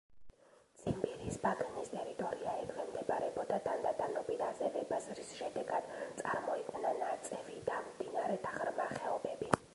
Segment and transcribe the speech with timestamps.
[0.83, 5.93] ციმბირის ბაქნის ტერიტორია ექვემდებარებოდა თანდათანობით აზევებას, რის შედეგად
[6.23, 9.55] წარმოიქმნა ნაწევი და მდინარეთა ღრმა ხეობები.